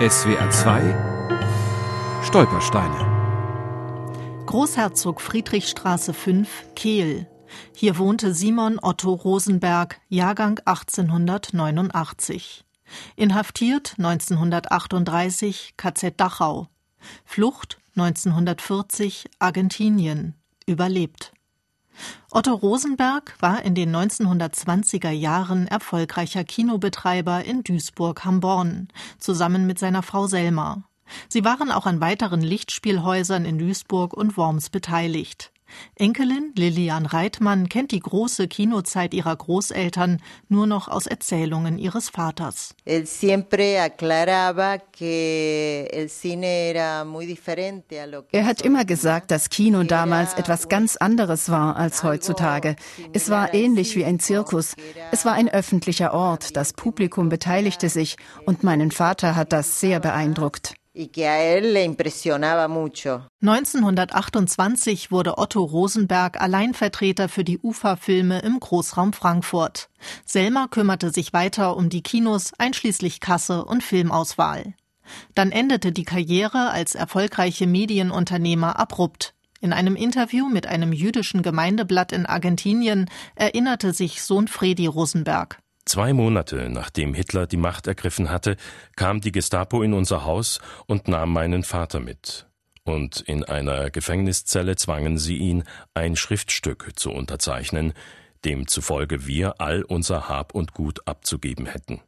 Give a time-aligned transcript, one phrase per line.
[0.00, 7.28] SWR 2 Stolpersteine Großherzog Friedrichstraße 5, Kehl.
[7.76, 12.64] Hier wohnte Simon Otto Rosenberg, Jahrgang 1889.
[13.14, 16.66] Inhaftiert 1938 KZ Dachau.
[17.24, 20.34] Flucht 1940 Argentinien.
[20.66, 21.33] Überlebt.
[22.30, 28.88] Otto Rosenberg war in den 1920er Jahren erfolgreicher Kinobetreiber in Duisburg-Hamborn,
[29.18, 30.84] zusammen mit seiner Frau Selma.
[31.28, 35.52] Sie waren auch an weiteren Lichtspielhäusern in Duisburg und Worms beteiligt.
[35.96, 42.74] Enkelin Lilian Reitmann kennt die große Kinozeit ihrer Großeltern nur noch aus Erzählungen ihres Vaters.
[42.86, 43.04] Er
[48.46, 52.76] hat immer gesagt, dass Kino damals etwas ganz anderes war als heutzutage.
[53.12, 54.74] Es war ähnlich wie ein Zirkus.
[55.12, 58.16] Es war ein öffentlicher Ort, das Publikum beteiligte sich
[58.46, 60.74] und meinen Vater hat das sehr beeindruckt.
[63.42, 69.90] 1928 wurde Otto Rosenberg Alleinvertreter für die UFA-Filme im Großraum Frankfurt.
[70.24, 74.74] Selma kümmerte sich weiter um die Kinos, einschließlich Kasse und Filmauswahl.
[75.34, 79.34] Dann endete die Karriere als erfolgreiche Medienunternehmer abrupt.
[79.60, 85.58] In einem Interview mit einem jüdischen Gemeindeblatt in Argentinien erinnerte sich Sohn Fredi Rosenberg.
[85.86, 88.56] Zwei Monate nachdem Hitler die Macht ergriffen hatte,
[88.96, 92.46] kam die Gestapo in unser Haus und nahm meinen Vater mit.
[92.84, 97.92] Und in einer Gefängniszelle zwangen sie ihn, ein Schriftstück zu unterzeichnen,
[98.44, 102.00] demzufolge wir all unser Hab und Gut abzugeben hätten.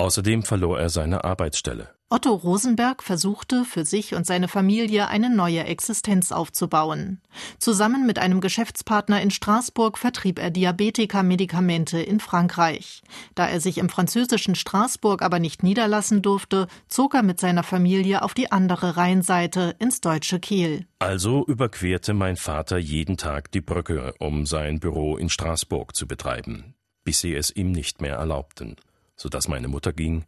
[0.00, 1.90] Außerdem verlor er seine Arbeitsstelle.
[2.08, 7.20] Otto Rosenberg versuchte für sich und seine Familie eine neue Existenz aufzubauen.
[7.58, 13.02] Zusammen mit einem Geschäftspartner in Straßburg vertrieb er Diabetiker-Medikamente in Frankreich.
[13.34, 18.22] Da er sich im französischen Straßburg aber nicht niederlassen durfte, zog er mit seiner Familie
[18.22, 20.86] auf die andere Rheinseite ins deutsche Kiel.
[20.98, 26.72] Also überquerte mein Vater jeden Tag die Brücke, um sein Büro in Straßburg zu betreiben,
[27.04, 28.76] bis sie es ihm nicht mehr erlaubten,
[29.20, 30.24] so dass meine Mutter ging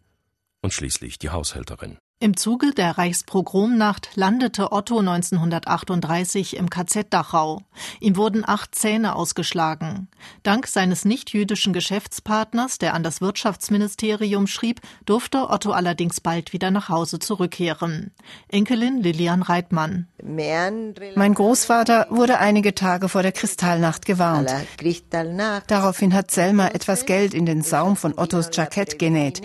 [0.60, 1.96] und schließlich die Haushälterin.
[2.22, 7.62] Im Zuge der Reichspogromnacht landete Otto 1938 im KZ Dachau.
[7.98, 10.06] Ihm wurden acht Zähne ausgeschlagen.
[10.44, 16.88] Dank seines nichtjüdischen Geschäftspartners, der an das Wirtschaftsministerium schrieb, durfte Otto allerdings bald wieder nach
[16.88, 18.12] Hause zurückkehren.
[18.46, 20.06] Enkelin Lilian Reitmann.
[20.22, 24.48] Mein Großvater wurde einige Tage vor der Kristallnacht gewarnt.
[25.66, 29.42] Daraufhin hat Selma etwas Geld in den Saum von Ottos Jackett genäht.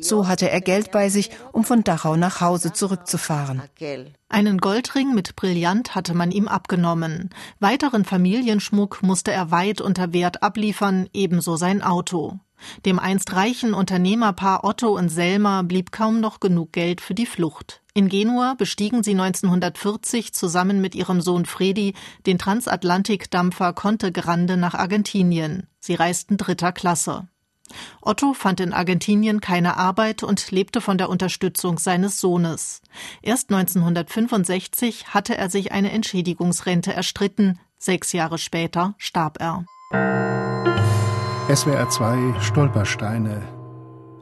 [0.00, 3.62] So hatte er Geld bei sich, um von Dachau nach Hause zurückzufahren.
[4.28, 7.30] Einen Goldring mit Brillant hatte man ihm abgenommen.
[7.60, 12.38] Weiteren Familienschmuck musste er weit unter Wert abliefern, ebenso sein Auto.
[12.84, 17.82] Dem einst reichen Unternehmerpaar Otto und Selma blieb kaum noch genug Geld für die Flucht.
[17.94, 21.94] In Genua bestiegen sie 1940 zusammen mit ihrem Sohn Fredi
[22.26, 25.66] den Transatlantikdampfer Conte Grande nach Argentinien.
[25.80, 27.28] Sie reisten dritter Klasse.
[28.00, 32.82] Otto fand in Argentinien keine Arbeit und lebte von der Unterstützung seines Sohnes.
[33.22, 37.58] Erst 1965 hatte er sich eine Entschädigungsrente erstritten.
[37.78, 39.64] Sechs Jahre später starb er.
[41.54, 43.42] SWR 2 Stolpersteine.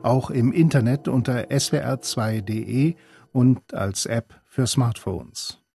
[0.02, 2.94] Auch im Internet unter swr2.de
[3.32, 5.63] und als App für Smartphones.